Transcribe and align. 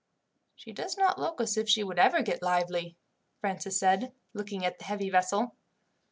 "She 0.55 0.73
does 0.73 0.97
not 0.97 1.19
look 1.19 1.39
as 1.39 1.57
if 1.57 1.69
she 1.69 1.83
would 1.83 1.99
ever 1.99 2.23
get 2.23 2.41
lively," 2.41 2.95
Francis 3.39 3.77
said, 3.79 4.11
looking 4.33 4.65
at 4.65 4.79
the 4.79 4.85
heavy 4.85 5.11
vessel. 5.11 5.55